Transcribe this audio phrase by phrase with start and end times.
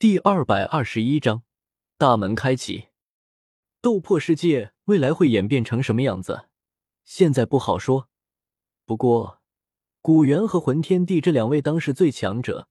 [0.00, 1.42] 第二百二十一章，
[1.98, 2.86] 大门开启。
[3.82, 6.48] 斗破世界未来会演变成什么样子，
[7.04, 8.08] 现在不好说。
[8.86, 9.42] 不过，
[10.00, 12.66] 古元和魂天帝这两位当时最强者，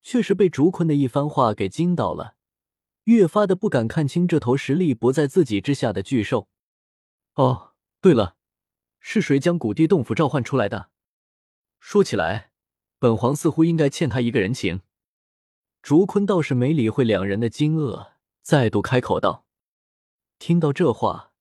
[0.00, 2.36] 却是被竹坤的一番话给惊到了，
[3.04, 6.48] 越发的不敢看清这头实力不在自己之下的巨兽。
[7.34, 8.36] 哦，对了，
[8.98, 10.88] 是谁将古地洞府召唤出来的？
[11.78, 12.50] 说起来，
[12.98, 14.80] 本皇似乎应该欠他一个人情。
[15.82, 19.44] 竹坤倒是没理会两人的惊愕，再度开口道
[20.38, 21.32] ：“听到这话，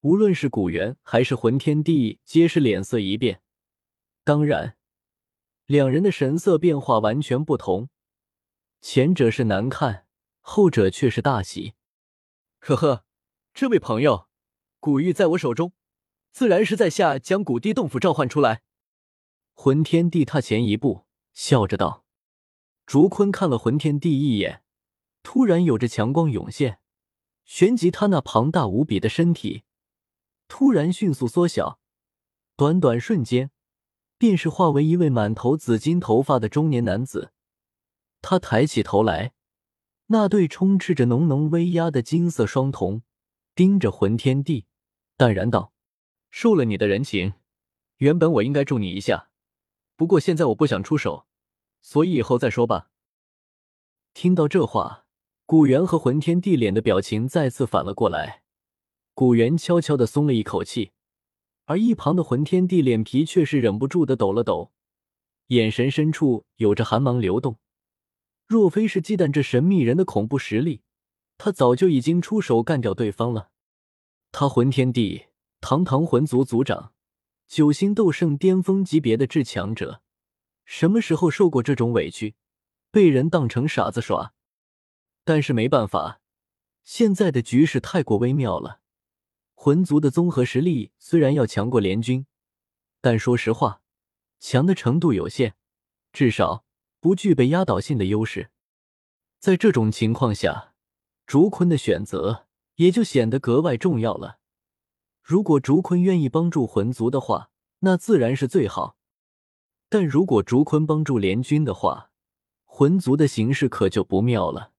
[0.00, 3.40] 无论是古元还是魂天帝，皆是脸色一变。
[4.24, 4.76] 当然，
[5.66, 7.88] 两人的神色变化完全不同，
[8.80, 10.06] 前者是难看，
[10.40, 11.74] 后者却是大喜。
[12.58, 13.04] 呵呵，
[13.54, 14.26] 这位朋友，
[14.80, 15.72] 古玉在我手中，
[16.32, 18.62] 自然是在下将古地洞府召唤出来。”
[19.54, 22.07] 魂天帝踏前一步，笑着道。
[22.88, 24.62] 竹坤看了魂天帝一眼，
[25.22, 26.78] 突然有着强光涌现，
[27.44, 29.64] 旋即他那庞大无比的身体
[30.48, 31.78] 突然迅速缩小，
[32.56, 33.50] 短短瞬间，
[34.16, 37.34] 便是化为一位满头紫金头发的中年男子。
[38.22, 39.34] 他抬起头来，
[40.06, 43.02] 那对充斥着浓浓威压的金色双瞳
[43.54, 44.64] 盯着魂天帝，
[45.18, 45.74] 淡然道
[46.32, 47.34] ：“受了你的人情，
[47.98, 49.28] 原本我应该助你一下，
[49.94, 51.26] 不过现在我不想出手。”
[51.80, 52.90] 所以以后再说吧。
[54.14, 55.06] 听到这话，
[55.46, 58.42] 古元和魂天帝脸的表情再次反了过来。
[59.14, 60.92] 古元悄悄的松了一口气，
[61.66, 64.72] 而一旁的魂天帝脸皮却是忍不住的抖了抖，
[65.48, 67.58] 眼神深处有着寒芒流动。
[68.46, 70.82] 若非是忌惮这神秘人的恐怖实力，
[71.36, 73.50] 他早就已经出手干掉对方了。
[74.32, 75.26] 他魂天帝，
[75.60, 76.92] 堂堂魂族族长，
[77.46, 80.02] 九星斗圣巅峰级别的至强者。
[80.68, 82.34] 什么时候受过这种委屈，
[82.90, 84.34] 被人当成傻子耍？
[85.24, 86.20] 但是没办法，
[86.84, 88.80] 现在的局势太过微妙了。
[89.54, 92.26] 魂族的综合实力虽然要强过联军，
[93.00, 93.80] 但说实话，
[94.38, 95.54] 强的程度有限，
[96.12, 96.66] 至少
[97.00, 98.50] 不具备压倒性的优势。
[99.38, 100.74] 在这种情况下，
[101.26, 104.38] 竹坤的选择也就显得格外重要了。
[105.22, 108.97] 如果竹坤愿意帮助魂族的话，那自然是最好。
[109.88, 112.10] 但如果竹坤帮助联军的话，
[112.64, 114.72] 魂族的形势可就不妙了。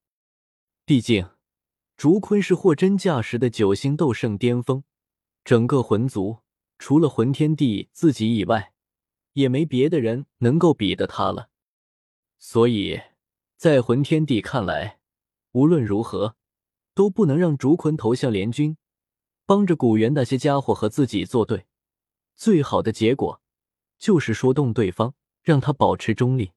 [0.84, 1.28] 毕竟，
[1.96, 4.84] 竹坤是货真价实的九星斗圣巅峰，
[5.44, 6.38] 整个魂族
[6.78, 8.72] 除了魂天帝自己以外，
[9.32, 11.50] 也没别的人能够比得他了。
[12.38, 13.00] 所以，
[13.56, 15.00] 在魂天帝看来，
[15.52, 16.36] 无论如何
[16.94, 18.76] 都不能让竹坤投向联军，
[19.44, 21.66] 帮着古元那些家伙和自己作对。
[22.36, 23.42] 最好的结果。
[24.00, 26.52] 就是说动对方，让他保持中立。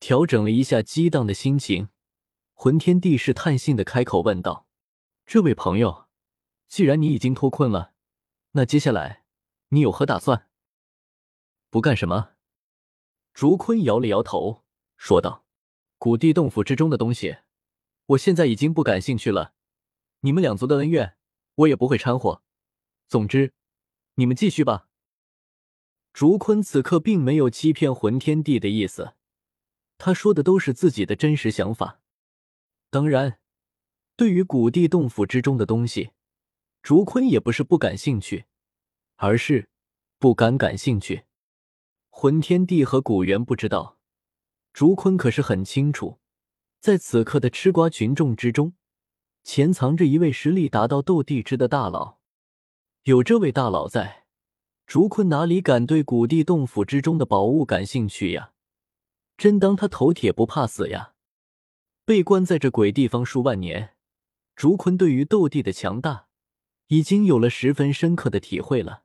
[0.00, 1.88] 调整了一下激荡的心情，
[2.52, 4.66] 魂天帝试探性的开口问道
[5.24, 6.08] ：“这位朋友，
[6.66, 7.94] 既然你已经脱困了，
[8.52, 9.22] 那接下来
[9.68, 10.48] 你有何打算？”
[11.70, 12.32] 不干什么。
[13.32, 14.64] 竹坤摇了摇头，
[14.96, 15.44] 说道
[15.96, 17.38] ：“古地洞府之中的东西，
[18.06, 19.54] 我现在已经不感兴趣了。
[20.20, 21.16] 你们两族的恩怨，
[21.54, 22.42] 我也不会掺和。
[23.06, 23.52] 总之，
[24.14, 24.86] 你们继续吧。”
[26.18, 29.14] 竹坤此刻并没有欺骗魂天帝的意思，
[29.98, 32.00] 他说的都是自己的真实想法。
[32.90, 33.38] 当然，
[34.16, 36.10] 对于古地洞府之中的东西，
[36.82, 38.46] 竹坤也不是不感兴趣，
[39.14, 39.68] 而是
[40.18, 41.22] 不敢感兴趣。
[42.10, 44.00] 魂天帝和古元不知道，
[44.72, 46.18] 竹坤可是很清楚，
[46.80, 48.72] 在此刻的吃瓜群众之中，
[49.44, 52.18] 潜藏着一位实力达到斗帝之的大佬。
[53.04, 54.24] 有这位大佬在。
[54.88, 58.54] 竹坤哪里敢对古地洞府之中的宝物感兴趣呀？
[59.36, 61.12] 真当他头铁不怕死呀？
[62.06, 63.94] 被关在这鬼地方数万年，
[64.56, 66.28] 竹坤对于斗帝的强大
[66.86, 69.02] 已经有了十分深刻的体会了，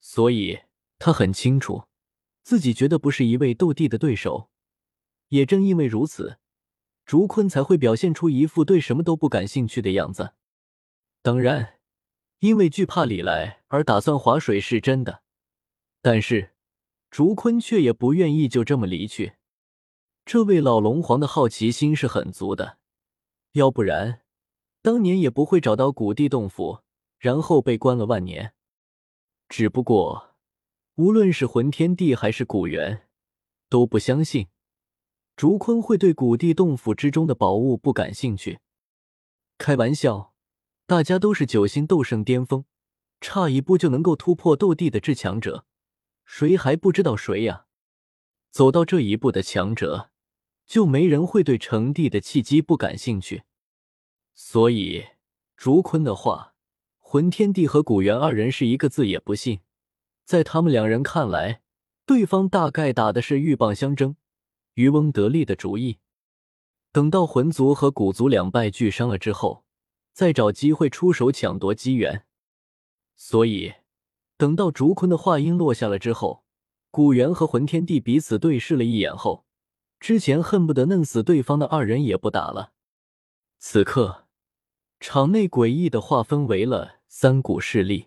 [0.00, 0.60] 所以
[0.98, 1.84] 他很清楚
[2.42, 4.48] 自己绝对不是一位斗帝的对手。
[5.28, 6.38] 也正因为如此，
[7.04, 10.32] 竹坤才会表现出一副对什么都不感兴趣的样子。
[11.20, 11.75] 当然。
[12.40, 15.22] 因为惧怕李来而打算划水是真的，
[16.02, 16.52] 但是
[17.10, 19.36] 竹坤却也不愿意就这么离去。
[20.24, 22.78] 这位老龙皇的好奇心是很足的，
[23.52, 24.22] 要不然
[24.82, 26.80] 当年也不会找到古地洞府，
[27.18, 28.52] 然后被关了万年。
[29.48, 30.34] 只不过，
[30.96, 33.08] 无论是魂天帝还是古元，
[33.68, 34.48] 都不相信
[35.36, 38.58] 竹坤会对古地洞府之中的宝物不感兴趣。
[39.56, 40.35] 开玩笑。
[40.86, 42.64] 大家都是九星斗圣巅峰，
[43.20, 45.64] 差一步就能够突破斗帝的至强者，
[46.24, 47.66] 谁还不知道谁呀？
[48.52, 50.10] 走到这一步的强者，
[50.64, 53.42] 就没人会对成帝的契机不感兴趣。
[54.32, 55.06] 所以，
[55.56, 56.54] 竹坤的话，
[56.98, 59.58] 魂天帝和古元二人是一个字也不信。
[60.24, 61.62] 在他们两人看来，
[62.04, 64.14] 对方大概打的是鹬蚌相争、
[64.74, 65.98] 渔翁得利的主意。
[66.92, 69.65] 等到魂族和古族两败俱伤了之后，
[70.16, 72.24] 再找机会出手抢夺机缘。
[73.16, 73.74] 所以，
[74.38, 76.42] 等到竹坤的话音落下了之后，
[76.90, 79.44] 古元和魂天帝彼此对视了一眼后，
[80.00, 82.72] 之前恨不得弄死对方的二人也不打了。
[83.58, 84.24] 此刻，
[85.00, 88.06] 场内诡异的划分为了三股势力。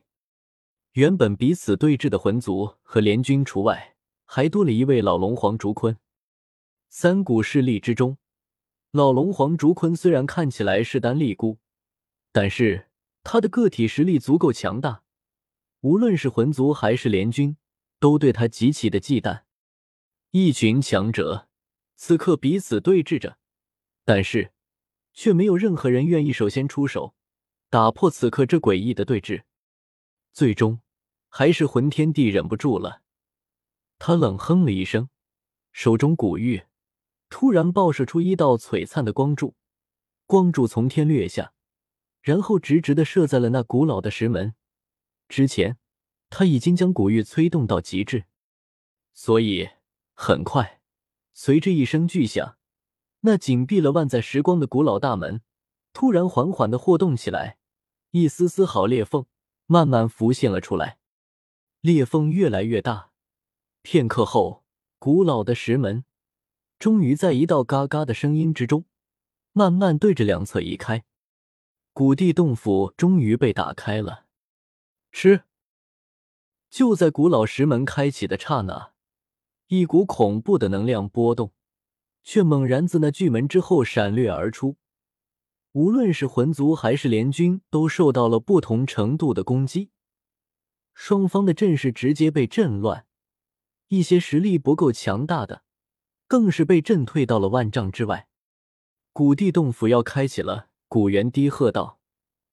[0.93, 3.95] 原本彼此对峙的魂族和联军除外，
[4.25, 5.95] 还多了一位老龙皇竹坤。
[6.89, 8.17] 三股势力之中，
[8.89, 11.59] 老龙皇竹坤虽然看起来势单力孤，
[12.31, 12.89] 但是
[13.23, 15.03] 他的个体实力足够强大，
[15.81, 17.57] 无论是魂族还是联军，
[17.99, 19.43] 都对他极其的忌惮。
[20.31, 21.49] 一群强者
[21.95, 23.37] 此刻彼此对峙着，
[24.05, 24.51] 但是
[25.13, 27.15] 却没有任何人愿意首先出手，
[27.69, 29.43] 打破此刻这诡异的对峙。
[30.31, 30.81] 最终，
[31.27, 33.01] 还是魂天帝忍不住了。
[33.97, 35.09] 他冷哼了一声，
[35.71, 36.63] 手中古玉
[37.29, 39.55] 突然爆射出一道璀璨的光柱，
[40.25, 41.53] 光柱从天掠下，
[42.21, 44.53] 然后直直的射在了那古老的石门。
[45.27, 45.77] 之前
[46.29, 48.25] 他已经将古玉催动到极致，
[49.13, 49.69] 所以
[50.13, 50.81] 很快，
[51.33, 52.57] 随着一声巨响，
[53.21, 55.41] 那紧闭了万载时光的古老大门
[55.93, 57.57] 突然缓缓的活动起来，
[58.11, 59.25] 一丝丝好裂缝。
[59.71, 60.97] 慢慢浮现了出来，
[61.81, 63.11] 裂缝越来越大。
[63.83, 64.63] 片刻后，
[64.97, 66.05] 古老的石门
[66.79, 68.85] 终于在一道嘎嘎的声音之中，
[69.53, 71.05] 慢慢对着两侧移开。
[71.99, 74.25] 古地洞府终于被打开了。
[75.11, 75.43] 吃！
[76.69, 78.93] 就在古老石门开启的刹那，
[79.67, 81.51] 一股恐怖的能量波动
[82.23, 84.77] 却猛然自那巨门之后闪掠而出。
[85.73, 89.91] 无论是魂族还是联军，都受到了不同程度的攻击，
[90.93, 93.05] 双方的阵势直接被震乱，
[93.89, 95.63] 一些实力不够强大的，
[96.27, 98.29] 更是被震退到了万丈之外。
[99.11, 101.99] 古地洞府要开启了，古元低喝道，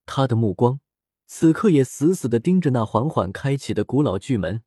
[0.05, 0.81] 他的目光
[1.25, 4.63] 此刻也死死的盯着那缓缓开启的古老巨门，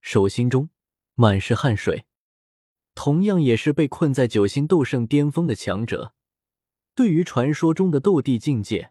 [0.00, 0.70] 手心中
[1.14, 2.06] 满是汗水。
[2.96, 6.12] 同样也是被困在九星斗圣巅峰的强者。
[6.96, 8.90] 对于传说中的斗帝境界，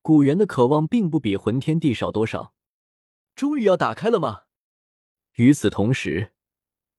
[0.00, 2.54] 古元的渴望并不比魂天帝少多少。
[3.36, 4.44] 终于要打开了吗？
[5.34, 6.32] 与此同时，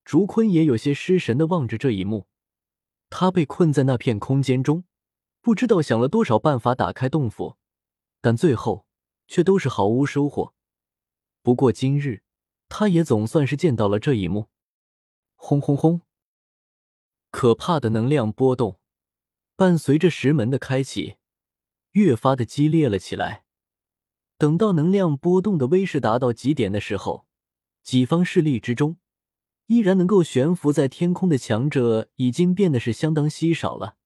[0.03, 2.27] 竹坤也有些失神的望着这一幕。
[3.09, 4.83] 他被困在那片空间中，
[5.45, 7.57] 不知道想了多少办法打开洞府，
[8.19, 8.88] 但最后
[9.27, 10.56] 却都是毫无收获。
[11.44, 12.24] 不过今日，
[12.68, 14.47] 他也总算是见到了这一幕。
[15.36, 16.01] 轰轰轰！
[17.30, 18.80] 可怕的能量波动。
[19.56, 21.18] 伴随着石门的开启，
[21.92, 23.44] 越发的激烈了起来。
[24.39, 27.27] 等到能量波动的威势达到极点的时候，
[27.83, 28.97] 己方势力之中，
[29.68, 33.97] 依然能够悬浮在天空的强者已经变得是相当稀少了。